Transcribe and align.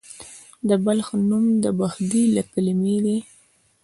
د 0.67 0.69
بلخ 0.85 1.07
نوم 1.29 1.45
د 1.63 1.65
بخدي 1.79 2.23
له 2.35 2.43
کلمې 2.51 2.97
دی 3.05 3.17